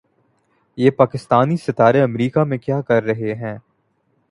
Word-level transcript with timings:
یہ 0.77 0.91
پاکستانی 0.91 1.57
ستارے 1.57 2.01
امریکا 2.01 2.43
میں 2.43 2.57
کیا 2.57 2.81
کررہے 2.81 3.33
ہیں 3.35 3.57